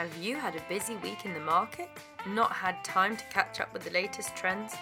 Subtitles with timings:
[0.00, 1.90] Have you had a busy week in the market?
[2.26, 4.74] Not had time to catch up with the latest trends?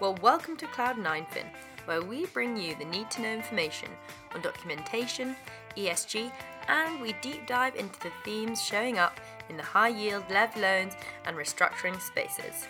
[0.00, 1.46] Well, welcome to Cloud9fin,
[1.84, 3.88] where we bring you the need to know information
[4.34, 5.36] on documentation,
[5.76, 6.32] ESG,
[6.66, 10.94] and we deep dive into the themes showing up in the high yield lev loans
[11.24, 12.66] and restructuring spaces.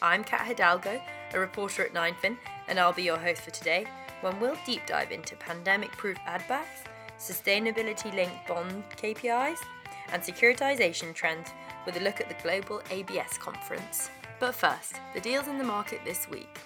[0.00, 2.36] I'm Kat Hidalgo, a reporter at 9fin,
[2.68, 3.88] and I'll be your host for today
[4.20, 6.84] when we'll deep dive into pandemic proof adbacks,
[7.18, 9.58] sustainability linked bond KPIs,
[10.12, 11.50] and securitization trends
[11.86, 14.10] with a look at the global ABS conference.
[14.40, 16.58] But first, the deals in the market this week.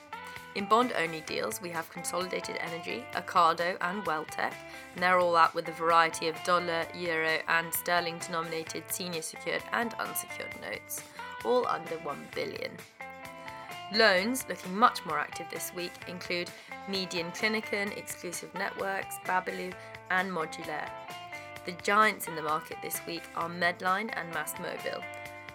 [0.54, 4.52] In bond only deals, we have Consolidated Energy, Ocado, and Welltec,
[4.94, 9.62] and they're all out with a variety of dollar, euro, and sterling denominated senior secured
[9.72, 11.02] and unsecured notes,
[11.44, 12.72] all under 1 billion.
[13.94, 16.50] Loans, looking much more active this week, include
[16.88, 19.72] Median Kliniken, Exclusive Networks, Babilou,
[20.10, 20.90] and Modulaire.
[21.68, 25.04] The giants in the market this week are Medline and MásMóvil.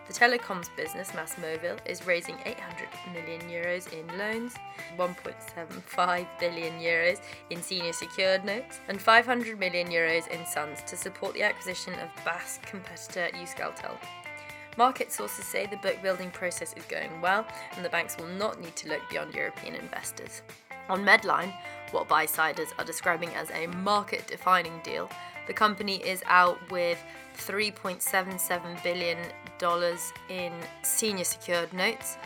[0.05, 4.53] The telecoms business MásMóvil is raising 800 million euros in loans,
[4.95, 11.33] 1.75 billion euros in senior secured notes, and 500 million euros in SUNS to support
[11.33, 13.97] the acquisition of Basque competitor Euskaltel.
[14.77, 17.43] Market sources say the book building process is going well
[17.75, 20.43] and the banks will not need to look beyond European investors.
[20.89, 21.53] On Medline,
[21.91, 25.09] what buy-siders are describing as a market defining deal,
[25.47, 26.97] the company is out with
[27.37, 29.17] $3.77 billion
[30.29, 32.17] in senior secured notes,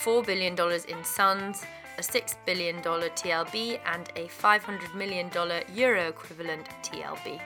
[0.00, 0.52] $4 billion
[0.88, 1.64] in SUNS,
[1.98, 5.30] a $6 billion TLB, and a $500 million
[5.74, 7.40] euro equivalent TLB.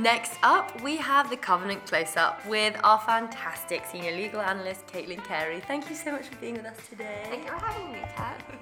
[0.00, 5.22] Next up, we have the Covenant close up with our fantastic senior legal analyst, Caitlin
[5.22, 5.60] Carey.
[5.60, 7.26] Thank you so much for being with us today.
[7.28, 8.42] Thank you for having me, Kat.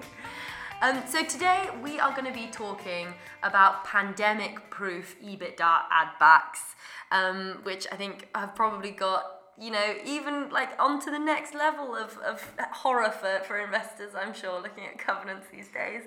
[0.81, 3.07] Um, so today we are going to be talking
[3.43, 6.61] about pandemic-proof EBITDA ad backs,
[7.11, 11.95] um, which I think have probably got you know, even like onto the next level
[11.95, 16.03] of, of horror for, for investors, I'm sure, looking at covenants these days.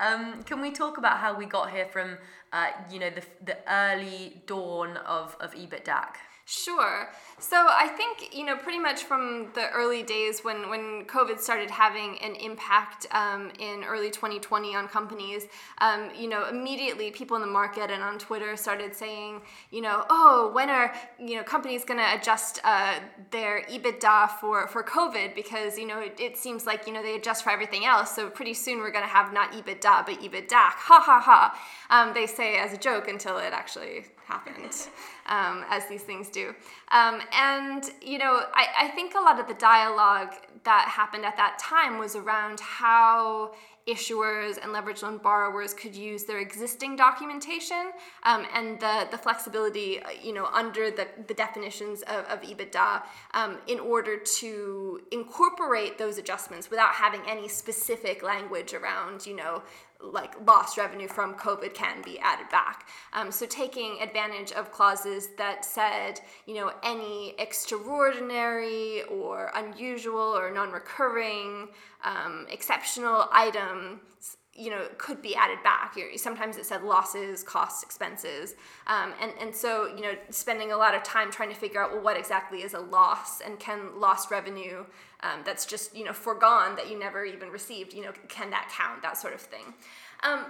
[0.00, 2.18] Um, can we talk about how we got here from,
[2.52, 6.14] uh, you know, the, the early dawn of, of EBITDAC?
[6.48, 7.10] Sure.
[7.40, 11.72] So I think you know pretty much from the early days when when COVID started
[11.72, 15.48] having an impact um, in early 2020 on companies,
[15.78, 19.42] um, you know immediately people in the market and on Twitter started saying,
[19.72, 23.00] you know, oh, when are you know companies going to adjust uh,
[23.32, 27.16] their EBITDA for for COVID because you know it, it, seems like you know they
[27.16, 30.52] adjust for everything else, so pretty soon we're going to have not EBITDA but EBITDAC.
[30.52, 31.60] Ha ha ha.
[31.90, 34.88] Um, they say as a joke until it actually happened,
[35.26, 36.54] um, as these things do.
[36.90, 41.36] Um, and, you know, I, I think a lot of the dialogue that happened at
[41.36, 43.52] that time was around how
[43.86, 47.92] issuers and leverage loan borrowers could use their existing documentation
[48.24, 53.02] um, and the, the flexibility, uh, you know, under the, the definitions of, of EBITDA
[53.34, 59.62] um, in order to incorporate those adjustments without having any specific language around, you know,
[60.12, 62.88] like lost revenue from COVID can be added back.
[63.12, 70.50] Um, so taking advantage of clauses that said, you know, any extraordinary or unusual or
[70.50, 71.68] non-recurring
[72.04, 75.96] um, exceptional items you know could be added back.
[76.16, 78.54] Sometimes it said losses costs expenses.
[78.86, 81.92] Um, and, and so you know spending a lot of time trying to figure out
[81.92, 83.40] well what exactly is a loss?
[83.40, 84.84] And can lost revenue
[85.22, 88.72] um, that's just you know foregone that you never even received you know can that
[88.76, 89.02] count?
[89.02, 89.74] That sort of thing.
[90.22, 90.46] Um,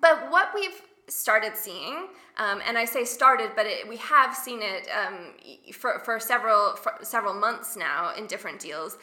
[0.00, 4.60] but what we've started seeing, um, and I say started, but it, we have seen
[4.62, 5.32] it um,
[5.72, 8.98] for, for several for several months now in different deals,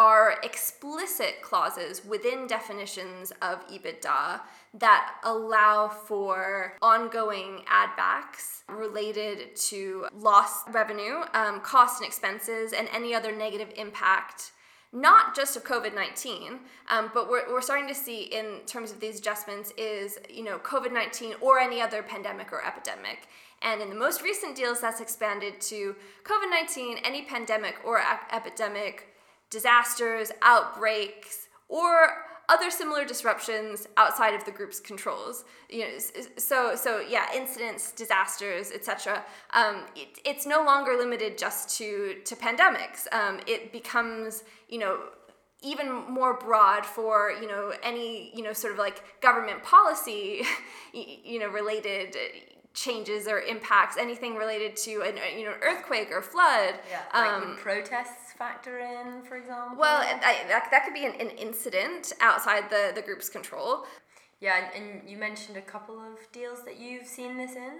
[0.00, 4.40] are explicit clauses within definitions of EBITDA
[4.72, 12.88] that allow for ongoing add backs related to lost revenue, um, costs and expenses, and
[12.94, 14.52] any other negative impact
[14.92, 18.98] not just of COVID 19, um, but we're, we're starting to see in terms of
[18.98, 23.28] these adjustments is, you know, COVID 19 or any other pandemic or epidemic.
[23.62, 25.94] And in the most recent deals, that's expanded to
[26.24, 28.00] COVID 19, any pandemic or
[28.32, 29.09] epidemic
[29.50, 35.44] disasters, outbreaks, or other similar disruptions outside of the group's controls.
[35.68, 35.98] You know,
[36.36, 39.24] so so yeah, incidents, disasters, etc.
[39.52, 43.12] Um, it, it's no longer limited just to to pandemics.
[43.12, 44.98] Um, it becomes you know
[45.62, 50.42] even more broad for you know any you know sort of like government policy
[50.92, 52.16] you know related
[52.72, 57.56] changes or impacts anything related to an you know earthquake or flood yeah like um,
[57.56, 62.70] protests factor in for example well I, that, that could be an, an incident outside
[62.70, 63.86] the the group's control
[64.40, 67.72] Yeah, and, and you mentioned a couple of deals that you've seen this in.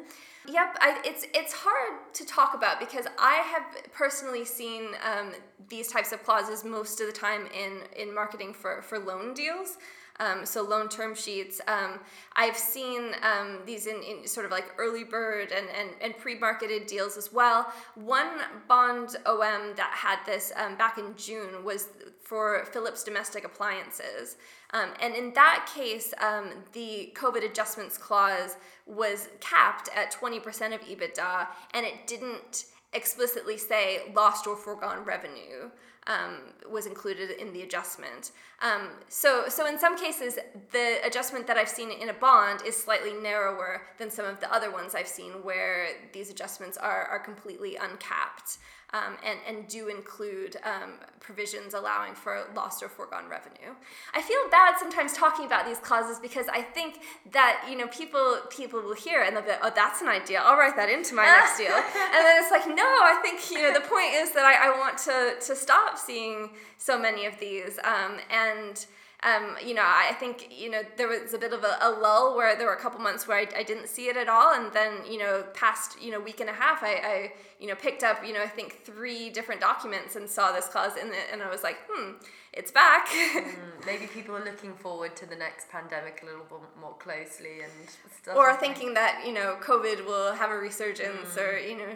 [0.46, 5.32] Yep, I, it's it's hard to talk about because I have personally seen um,
[5.70, 9.78] these types of clauses most of the time in in marketing for for loan deals.
[10.20, 11.60] Um, so loan term sheets.
[11.66, 11.98] Um,
[12.36, 16.86] I've seen um, these in, in, sort of like early bird and, and, and pre-marketed
[16.86, 17.72] deals as well.
[17.94, 18.28] One
[18.68, 21.88] bond OM that had this um, back in June was
[22.22, 24.36] for Philips domestic appliances.
[24.72, 28.56] Um, and in that case, um, the COVID adjustments clause
[28.86, 30.38] was capped at 20%
[30.74, 35.70] of EBITDA, and it didn't explicitly say lost or foregone revenue
[36.10, 36.38] um,
[36.70, 38.32] was included in the adjustment.
[38.60, 40.38] Um, so, so in some cases,
[40.72, 44.52] the adjustment that I've seen in a bond is slightly narrower than some of the
[44.52, 48.58] other ones I've seen where these adjustments are, are completely uncapped
[48.92, 53.74] um, and, and do include um, provisions allowing for lost or foregone revenue.
[54.14, 57.00] I feel bad sometimes talking about these clauses because I think
[57.32, 60.58] that you know people people will hear and they'll be oh that's an idea I'll
[60.58, 61.84] write that into my next deal and
[62.26, 64.98] then it's like no I think you know the point is that I, I want
[64.98, 68.86] to to stop seeing so many of these um, and
[69.22, 72.36] um, you know, I think, you know, there was a bit of a, a lull
[72.36, 74.54] where there were a couple months where I, I, didn't see it at all.
[74.54, 77.74] And then, you know, past, you know, week and a half, I, I, you know,
[77.74, 81.28] picked up, you know, I think three different documents and saw this clause in it.
[81.32, 82.12] And I was like, hmm,
[82.52, 83.08] it's back.
[83.08, 83.54] mm,
[83.86, 87.72] maybe people are looking forward to the next pandemic a little bit more closely and
[88.20, 88.36] stuff.
[88.36, 91.42] Or thinking that, you know, COVID will have a resurgence mm.
[91.42, 91.94] or, you know.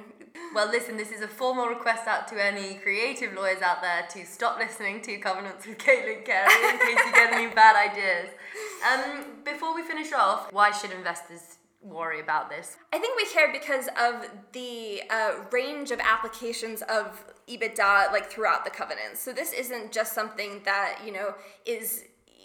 [0.55, 4.25] Well, listen, this is a formal request out to any creative lawyers out there to
[4.25, 8.31] stop listening to Covenants with Caitlin Carey in case you get any bad ideas.
[8.93, 12.77] Um, before we finish off, why should investors worry about this?
[12.93, 18.64] I think we care because of the uh, range of applications of EBITDA like throughout
[18.64, 19.20] the covenants.
[19.20, 21.35] So this isn't just something that you know
[21.67, 22.05] is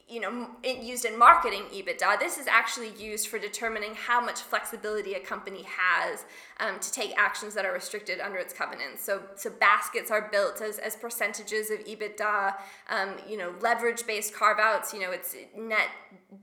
[0.09, 2.19] you know used in marketing EBITDA.
[2.19, 6.25] This is actually used for determining how much flexibility a company has
[6.59, 9.03] um, to take actions that are restricted under its covenants.
[9.03, 12.55] So so baskets are built as, as percentages of EBITDA.
[12.89, 14.93] Um, you know leverage based carve outs.
[14.93, 15.89] You know it's net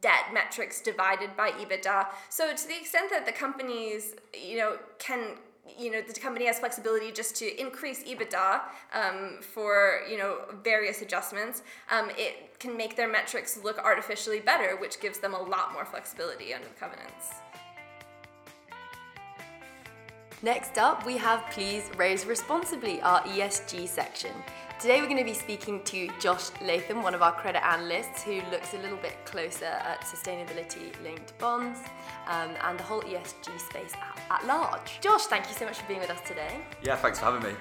[0.01, 2.07] debt metrics divided by EBITDA.
[2.29, 5.33] So to the extent that the companies you know can
[5.79, 8.61] you know the company has flexibility just to increase EBITDA
[8.95, 11.63] um, for you know various adjustments.
[11.91, 15.85] Um, it can make their metrics look artificially better, which gives them a lot more
[15.85, 17.35] flexibility under the covenants.
[20.43, 24.33] Next up, we have Please Raise Responsibly, our ESG section.
[24.79, 28.43] Today we're going to be speaking to Josh Latham, one of our credit analysts, who
[28.51, 31.81] looks a little bit closer at sustainability linked bonds
[32.27, 35.01] um, and the whole ESG space at, at large.
[35.01, 36.61] Josh, thank you so much for being with us today.
[36.83, 37.57] Yeah, thanks for having me.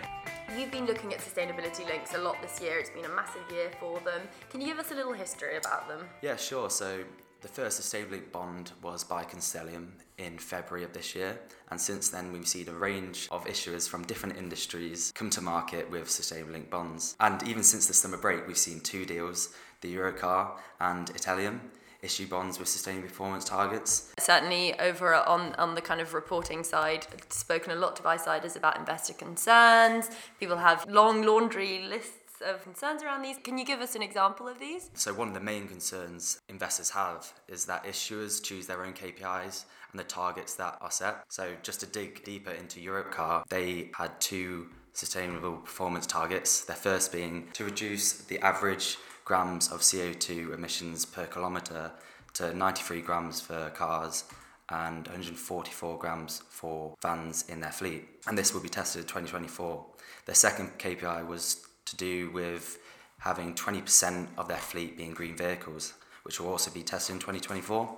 [0.60, 2.80] You've been looking at sustainability links a lot this year.
[2.80, 4.22] It's been a massive year for them.
[4.50, 6.10] Can you give us a little history about them?
[6.22, 6.70] Yeah, sure.
[6.70, 7.06] So
[7.46, 11.40] the first sustainability bond was by Constellium in February of this year,
[11.70, 15.88] and since then we've seen a range of issuers from different industries come to market
[15.92, 17.16] with sustainable bonds.
[17.20, 21.60] And even since the summer break, we've seen two deals, the Europcar and Italium,
[22.02, 24.12] issue bonds with sustainable performance targets.
[24.18, 28.56] Certainly, over on, on the kind of reporting side, spoken a lot to buy siders
[28.56, 30.10] about investor concerns.
[30.40, 33.38] People have long laundry lists of concerns around these.
[33.38, 34.90] Can you give us an example of these?
[34.94, 39.66] So, one of the main concerns investors have is that issuers choose their own KPIs
[39.92, 41.24] and the targets that are set.
[41.30, 46.64] So, just to dig deeper into Europcar, they had two sustainable performance targets.
[46.64, 51.92] Their first being to reduce the average grams of CO2 emissions per kilometre
[52.36, 54.26] to 93 grams for cars
[54.70, 58.08] and 144 grams for vans in their fleet.
[58.28, 59.86] And this will be tested in 2024.
[60.26, 62.80] Their second KPI was to do with
[63.20, 67.98] having 20% of their fleet being green vehicles, which will also be tested in 2024.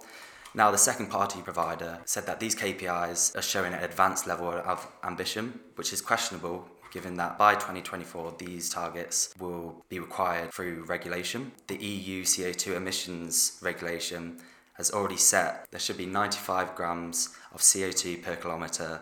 [0.53, 4.88] Now, the second party provider said that these KPIs are showing an advanced level of
[5.03, 11.51] ambition, which is questionable given that by 2024 these targets will be required through regulation.
[11.67, 14.38] The EU CO2 emissions regulation
[14.74, 19.01] has already set there should be 95 grams of CO2 per kilometre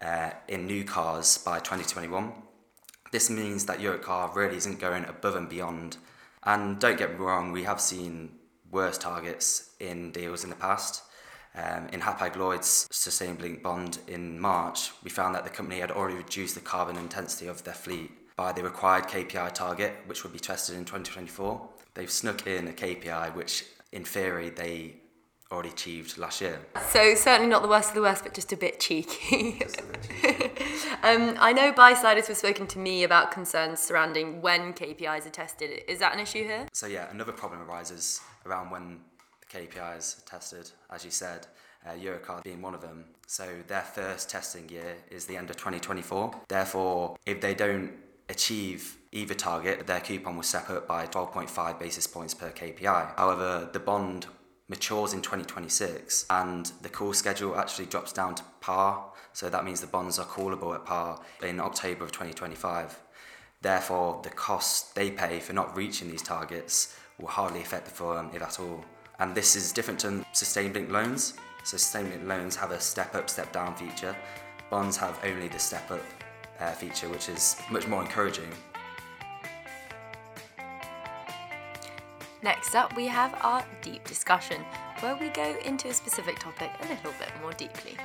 [0.00, 2.32] uh, in new cars by 2021.
[3.12, 5.96] This means that Europcar really isn't going above and beyond.
[6.42, 8.30] And don't get me wrong, we have seen
[8.70, 11.02] worse targets in deals in the past.
[11.54, 16.16] Um, in Hapag Lloyd's sustainability bond in March, we found that the company had already
[16.16, 20.38] reduced the carbon intensity of their fleet by the required KPI target, which would be
[20.38, 21.68] tested in 2024.
[21.94, 24.96] They've snuck in a KPI which, in theory, they
[25.52, 26.60] already achieved last year.
[26.90, 29.60] So certainly not the worst of the worst, but just a bit cheeky.
[31.02, 35.82] um, I know buy-siders have spoken to me about concerns surrounding when KPIs are tested.
[35.88, 36.66] Is that an issue here?
[36.72, 39.00] So yeah, another problem arises around when
[39.40, 41.46] the KPIs are tested, as you said,
[41.86, 43.04] uh, Europcar being one of them.
[43.28, 46.42] So their first testing year is the end of 2024.
[46.48, 47.92] Therefore, if they don't
[48.28, 53.16] achieve either target, their coupon will step up by 12.5 basis points per KPI.
[53.16, 54.26] However, the bond
[54.68, 59.04] matures in 2026 and the call schedule actually drops down to par.
[59.32, 63.00] So that means the bonds are callable at par in October of 2025.
[63.62, 68.30] Therefore, the cost they pay for not reaching these targets will hardly affect the firm,
[68.34, 68.84] if at all.
[69.18, 71.34] And this is different to sustainability loans.
[71.64, 74.16] So sustainability loans have a step up, step down feature.
[74.70, 76.02] Bonds have only the step up
[76.60, 78.50] uh, feature, which is much more encouraging.
[82.46, 84.64] Next up, we have our deep discussion,
[85.00, 87.96] where we go into a specific topic a little bit more deeply.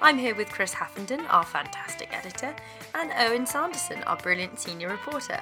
[0.00, 2.54] I'm here with Chris Haffenden, our fantastic editor,
[2.94, 5.40] and Owen Sanderson, our brilliant senior reporter.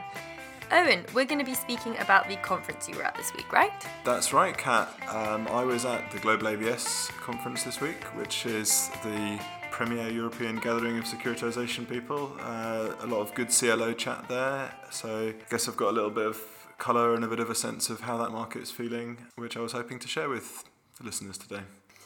[0.73, 3.73] Owen, we're going to be speaking about the conference you were at this week, right?
[4.07, 4.89] That's right, Kat.
[5.15, 9.39] Um, I was at the Global ABS conference this week, which is the
[9.87, 12.37] premier European gathering of securitization people.
[12.39, 14.71] Uh, a lot of good CLO chat there.
[14.91, 16.39] So I guess I've got a little bit of
[16.77, 19.61] colour and a bit of a sense of how that market is feeling, which I
[19.61, 20.65] was hoping to share with
[20.99, 21.63] the listeners today.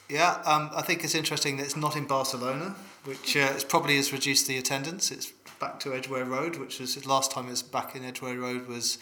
[0.07, 4.13] Yeah, um, I think it's interesting that it's not in Barcelona, which uh, probably has
[4.13, 5.11] reduced the attendance.
[5.11, 8.69] It's back to Edgware Road, which was last time it was back in Edgware Road
[8.69, 8.99] was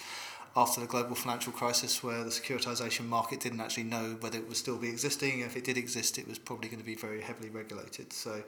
[0.55, 4.57] after the global financial crisis, where the securitization market didn't actually know whether it would
[4.57, 5.39] still be existing.
[5.39, 8.13] If it did exist, it was probably going to be very heavily regulated.
[8.13, 8.43] So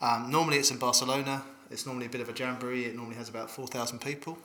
[0.00, 1.42] um, normally it's in Barcelona.
[1.70, 2.84] It's normally a bit of a jamboree.
[2.84, 4.38] It normally has about four thousand people.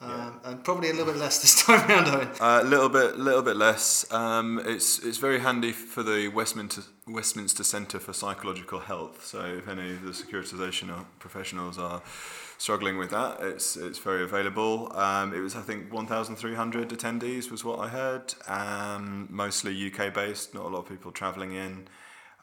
[0.00, 0.50] Um, yeah.
[0.50, 2.28] and probably a little bit less this time around, Owen.
[2.40, 4.10] A uh, little bit, little bit less.
[4.12, 9.24] Um, it's it's very handy for the Westminster Westminster Centre for Psychological Health.
[9.26, 12.00] So if any of the securitization professionals are
[12.58, 14.92] struggling with that, it's it's very available.
[14.96, 18.34] Um, it was I think 1,300 attendees was what I heard.
[18.46, 21.88] Um, mostly UK based, not a lot of people travelling in.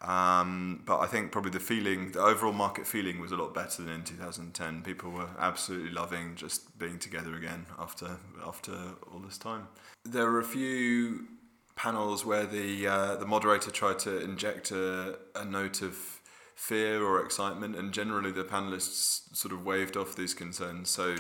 [0.06, 3.82] Um, but I think probably the feeling, the overall market feeling was a lot better
[3.82, 4.84] than in 2010.
[4.84, 8.74] People were absolutely loving just being together again after after
[9.12, 9.68] all this time.
[10.04, 11.26] There were a few
[11.76, 15.96] panels where the uh, the moderator tried to inject a, a note of
[16.56, 20.90] fear or excitement, and generally the panelists sort of waved off these concerns.
[20.90, 21.16] So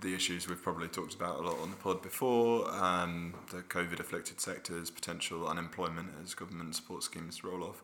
[0.00, 3.98] the issues we've probably talked about a lot on the pod before, um, the COVID
[3.98, 7.82] afflicted sectors, potential unemployment as government support schemes roll off.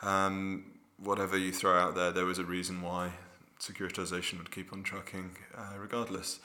[0.00, 0.64] Um,
[0.98, 3.12] whatever you throw out there, there was a reason why
[3.60, 6.40] securitization would keep on trucking uh, regardless.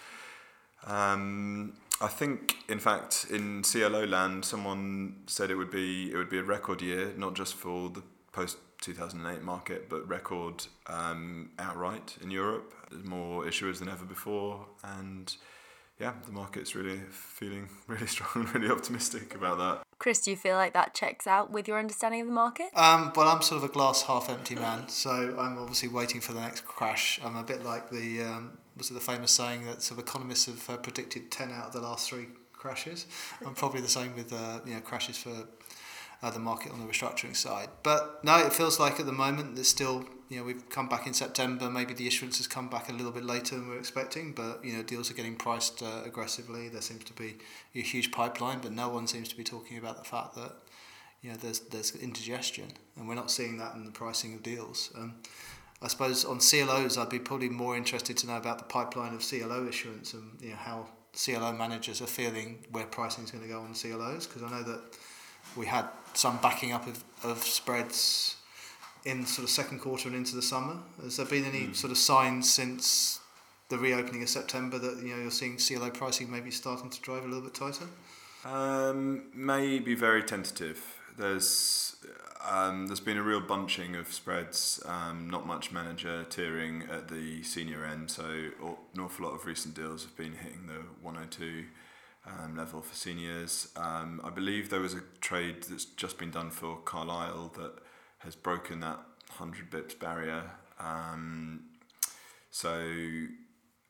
[0.85, 6.29] Um, I think, in fact, in CLO land, someone said it would be it would
[6.29, 8.01] be a record year, not just for the
[8.31, 12.73] post 2008 market, but record um, outright in Europe.
[12.89, 15.35] There's more issuers than ever before, and
[15.99, 19.81] yeah, the market's really feeling really strong and really optimistic about that.
[19.99, 22.69] Chris, do you feel like that checks out with your understanding of the market?
[22.73, 26.31] Um, well, I'm sort of a glass half empty man, so I'm obviously waiting for
[26.31, 27.19] the next crash.
[27.23, 30.45] I'm a bit like the um, was it the famous saying that sort of economists
[30.45, 33.07] have uh, predicted ten out of the last three crashes.
[33.45, 35.47] I'm probably the same with uh, you know crashes for
[36.21, 37.69] uh, the market on the restructuring side.
[37.83, 41.07] But no, it feels like at the moment there's still, you know, we've come back
[41.07, 41.69] in September.
[41.69, 44.63] Maybe the issuance has come back a little bit later than we are expecting, but
[44.63, 46.69] you know, deals are getting priced uh, aggressively.
[46.69, 47.37] There seems to be
[47.75, 50.53] a huge pipeline, but no one seems to be talking about the fact that
[51.21, 52.65] you know there's there's indigestion,
[52.97, 54.91] and we're not seeing that in the pricing of deals.
[54.97, 55.15] Um,
[55.81, 59.21] I suppose on CLOs, I'd be probably more interested to know about the pipeline of
[59.21, 63.49] CLO issuance and you know how CLO managers are feeling where pricing is going to
[63.49, 64.97] go on CLOs because I know that
[65.55, 68.35] we had some backing up of, of spreads
[69.05, 70.77] in sort of second quarter and into the summer.
[71.01, 71.75] Has there been any mm.
[71.75, 73.19] sort of signs since
[73.69, 77.23] the reopening of September that you know you're seeing CLO pricing maybe starting to drive
[77.23, 77.85] a little bit tighter?
[78.45, 80.81] Um, maybe very tentative.
[81.17, 81.95] There's
[82.49, 87.43] um, there's been a real bunching of spreads, um, not much manager tiering at the
[87.43, 91.65] senior end, so an awful lot of recent deals have been hitting the 102
[92.37, 93.69] um, level for seniors.
[93.75, 97.73] Um, I believe there was a trade that's just been done for Carlyle that
[98.19, 98.99] has broken that
[99.37, 100.43] 100 bips barrier.
[100.79, 101.61] Um,
[102.51, 102.69] so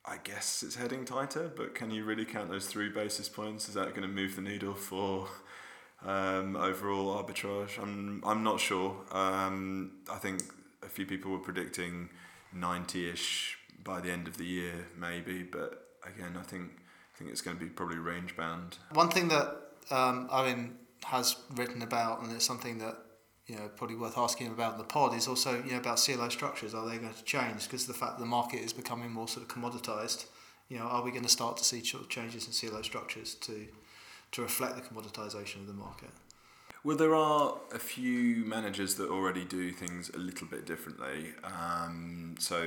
[0.04, 3.68] I guess it's heading tighter, but can you really count those three basis points?
[3.68, 5.28] Is that going to move the needle for
[6.04, 7.80] um, overall arbitrage?
[7.80, 8.96] I'm, I'm not sure.
[9.12, 10.42] Um, I think
[10.82, 12.10] a few people were predicting
[12.52, 16.70] 90 ish by the end of the year, maybe, but again, I think
[17.20, 18.78] think it's going to be probably range bound.
[18.94, 19.56] One thing that
[19.90, 22.96] um, Owen has written about, and it's something that
[23.46, 26.02] you know probably worth asking him about in the pod, is also you know about
[26.04, 26.74] CLO structures.
[26.74, 29.46] Are they going to change because the fact that the market is becoming more sort
[29.46, 30.24] of commoditized?
[30.70, 33.66] You know, are we going to start to see changes in CLO structures to
[34.32, 36.10] to reflect the commoditization of the market?
[36.82, 41.32] Well, there are a few managers that already do things a little bit differently.
[41.44, 42.62] Um, so,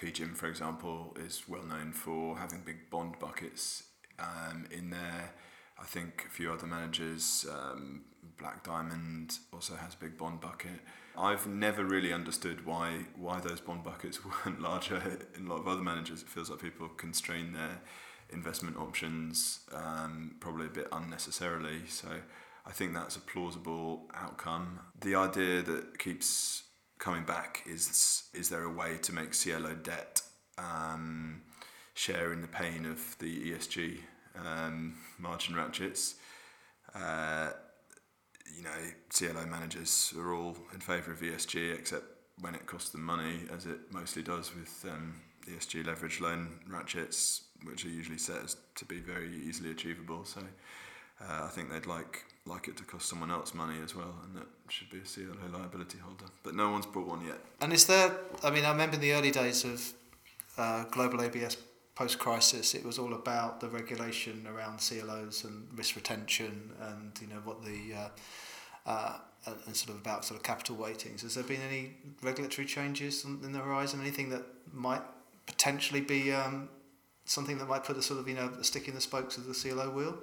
[0.00, 3.84] PGIM, for example, is well known for having big bond buckets
[4.18, 5.34] um, in there.
[5.78, 8.02] I think a few other managers, um,
[8.38, 10.80] Black Diamond also has a big bond bucket.
[11.16, 15.02] I've never really understood why why those bond buckets weren't larger
[15.36, 16.22] in a lot of other managers.
[16.22, 17.80] It feels like people constrain their
[18.30, 21.86] investment options um, probably a bit unnecessarily.
[21.88, 22.08] So
[22.66, 24.80] I think that's a plausible outcome.
[25.00, 26.62] The idea that keeps
[27.00, 30.22] coming back is is there a way to make CLO debt
[30.58, 31.42] um,
[31.94, 33.98] share in the pain of the ESG
[34.36, 36.14] um, margin ratchets?
[36.94, 37.50] Uh,
[38.56, 38.70] you know,
[39.08, 42.04] CLO managers are all in favour of ESG, except
[42.40, 47.44] when it costs them money, as it mostly does with um, ESG leverage loan ratchets,
[47.64, 50.24] which are usually set as to be very easily achievable.
[50.24, 50.40] So
[51.20, 54.36] uh, I think they'd like like it to cost someone else money as well, and
[54.36, 56.26] that should be a CLO liability holder.
[56.42, 57.38] But no one's bought one yet.
[57.60, 58.12] And is there?
[58.42, 59.92] I mean, I remember in the early days of
[60.58, 61.56] uh, global ABS
[61.94, 67.28] post crisis, it was all about the regulation around CLOs and risk retention, and you
[67.28, 68.08] know what the uh,
[68.86, 69.18] uh,
[69.66, 71.22] and sort of about sort of capital weightings.
[71.22, 74.00] Has there been any regulatory changes in the horizon?
[74.00, 74.42] Anything that
[74.72, 75.02] might
[75.46, 76.68] potentially be um,
[77.24, 79.46] something that might put a sort of you know a stick in the spokes of
[79.46, 80.18] the CLO wheel?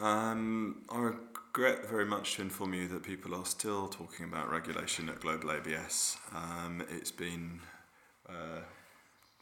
[0.00, 5.10] Um, I regret very much to inform you that people are still talking about regulation
[5.10, 6.16] at Global ABS.
[6.34, 7.60] Um, it's been
[8.26, 8.60] uh,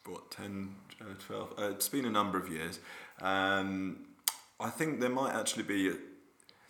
[0.04, 1.52] what 10, uh, 12?
[1.56, 2.80] Uh, it's been a number of years.
[3.20, 4.06] Um,
[4.58, 5.94] I think there might actually be a,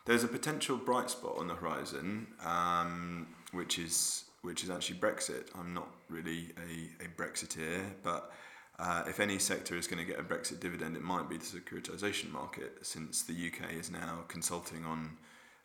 [0.05, 5.47] there's a potential bright spot on the horizon, um, which is which is actually Brexit.
[5.59, 8.33] I'm not really a, a Brexiteer, but
[8.79, 11.45] uh, if any sector is going to get a Brexit dividend, it might be the
[11.45, 15.17] securitisation market, since the UK is now consulting on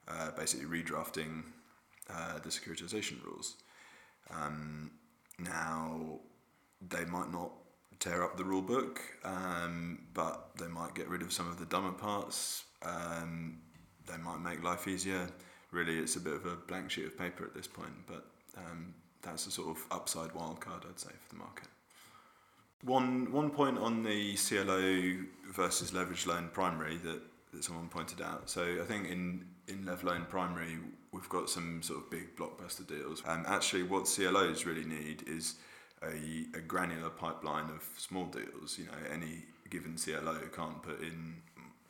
[0.07, 1.43] uh, basically redrafting
[2.09, 3.55] uh, the securitisation rules.
[4.31, 4.91] Um,
[5.37, 6.19] now,
[6.89, 7.51] they might not
[7.99, 11.65] tear up the rule book, um, but they might get rid of some of the
[11.65, 12.63] dumber parts.
[12.81, 13.59] Um,
[14.07, 15.29] they might make life easier.
[15.71, 18.25] Really, it's a bit of a blank sheet of paper at this point, but
[18.57, 21.67] um, that's a sort of upside wild card, I'd say, for the market.
[22.85, 27.21] One one point on the CLO versus leverage loan primary that,
[27.53, 28.49] that someone pointed out.
[28.49, 30.79] So I think in in lev loan primary
[31.11, 33.21] we've got some sort of big blockbuster deals.
[33.25, 35.55] Um, actually, what CLOs really need is
[36.01, 38.77] a, a granular pipeline of small deals.
[38.77, 41.35] You know, any given CLO can't put in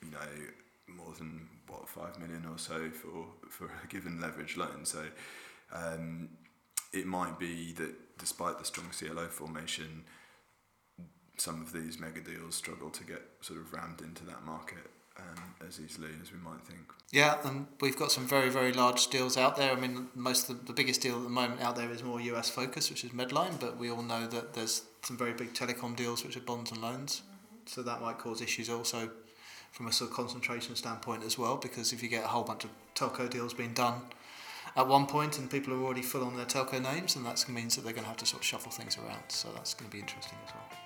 [0.04, 4.86] you know more than what five million or so for for a given leverage loan.
[4.86, 5.04] So
[5.74, 6.30] um,
[6.92, 10.04] it might be that despite the strong CLO formation
[11.38, 15.54] some of these mega deals struggle to get sort of rammed into that market um,
[15.68, 16.82] as easily as we might think.
[17.12, 19.72] Yeah, and we've got some very, very large deals out there.
[19.72, 22.20] I mean, most of the, the biggest deal at the moment out there is more
[22.20, 25.96] US focused, which is Medline, but we all know that there's some very big telecom
[25.96, 27.22] deals, which are bonds and loans.
[27.22, 27.56] Mm-hmm.
[27.66, 29.10] So that might cause issues also
[29.72, 32.64] from a sort of concentration standpoint as well, because if you get a whole bunch
[32.64, 34.02] of telco deals being done
[34.76, 37.76] at one point and people are already full on their telco names, and that means
[37.76, 39.24] that they're going to have to sort of shuffle things around.
[39.30, 40.83] So that's going to be interesting as well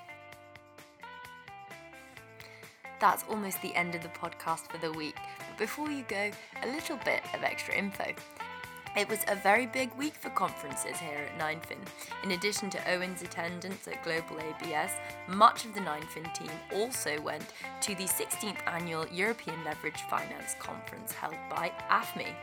[2.99, 5.15] that's almost the end of the podcast for the week.
[5.39, 6.31] But before you go,
[6.63, 8.13] a little bit of extra info.
[8.97, 11.77] It was a very big week for conferences here at 9fin.
[12.23, 14.91] In addition to Owen's attendance at Global ABS,
[15.27, 17.45] much of the 9fin team also went
[17.81, 22.33] to the 16th annual European Leverage Finance Conference held by AFME.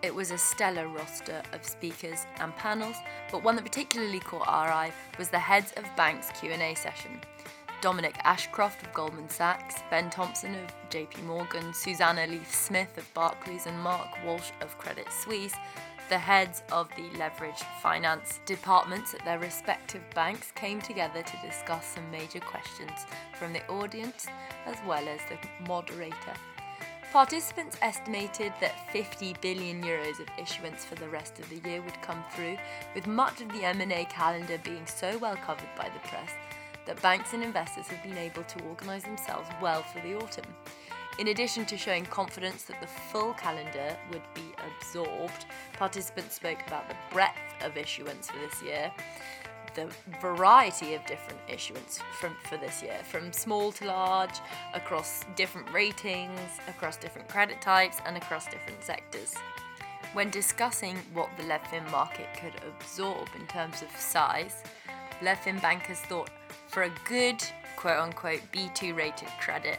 [0.00, 2.96] It was a stellar roster of speakers and panels,
[3.30, 7.20] but one that particularly caught our eye was the Heads of Banks Q&A session.
[7.80, 13.66] Dominic Ashcroft of Goldman Sachs, Ben Thompson of JP Morgan, Susanna Leith Smith of Barclays,
[13.66, 15.54] and Mark Walsh of Credit Suisse,
[16.08, 21.86] the heads of the leverage finance departments at their respective banks came together to discuss
[21.86, 23.06] some major questions
[23.38, 24.26] from the audience
[24.66, 25.38] as well as the
[25.68, 26.34] moderator.
[27.12, 32.02] Participants estimated that 50 billion euros of issuance for the rest of the year would
[32.02, 32.58] come through,
[32.94, 36.32] with much of the M&A calendar being so well covered by the press
[36.88, 40.46] that banks and investors have been able to organise themselves well for the autumn.
[41.18, 46.88] In addition to showing confidence that the full calendar would be absorbed, participants spoke about
[46.88, 48.90] the breadth of issuance for this year,
[49.74, 49.90] the
[50.22, 54.40] variety of different issuance from, for this year, from small to large,
[54.72, 59.34] across different ratings, across different credit types, and across different sectors.
[60.14, 64.62] When discussing what the LevFin market could absorb in terms of size,
[65.20, 66.30] LevFin bankers thought
[66.68, 67.42] for a good
[67.76, 69.78] quote unquote B2 rated credit,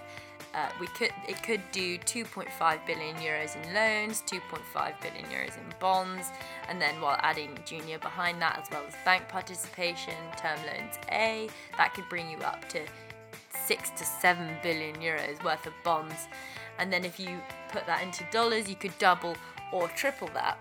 [0.54, 5.64] Uh, we could it could do 2.5 billion euros in loans, 2.5 billion euros in
[5.80, 6.32] bonds,
[6.68, 11.50] and then while adding junior behind that as well as bank participation, term loans A,
[11.78, 12.80] that could bring you up to
[13.68, 16.28] six to seven billion euros worth of bonds.
[16.80, 17.40] And then if you
[17.72, 19.36] put that into dollars, you could double
[19.72, 20.58] or triple that.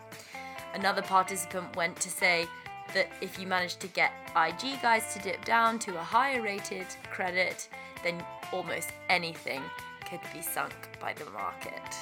[0.74, 2.46] Another participant went to say
[2.94, 6.86] that if you manage to get IG guys to dip down to a higher rated
[7.10, 7.68] credit,
[8.02, 8.22] then
[8.52, 9.62] almost anything
[10.08, 11.94] could be sunk by the market.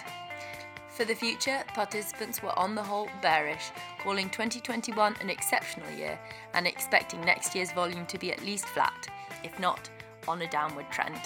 [0.97, 3.71] For the future, participants were on the whole bearish,
[4.03, 6.19] calling 2021 an exceptional year
[6.55, 9.07] and expecting next year's volume to be at least flat,
[9.45, 9.91] if not
[10.27, 11.21] on a downward trend.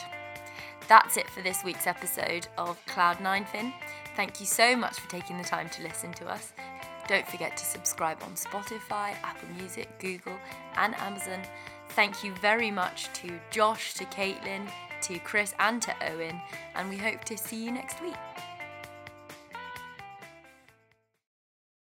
[0.89, 3.73] That's it for this week's episode of Cloud9 Fin.
[4.17, 6.53] Thank you so much for taking the time to listen to us.
[7.11, 10.39] Don't forget to subscribe on Spotify, Apple Music, Google,
[10.77, 11.41] and Amazon.
[11.89, 14.71] Thank you very much to Josh, to Caitlin,
[15.03, 16.41] to Chris, and to Owen,
[16.77, 18.15] and we hope to see you next week.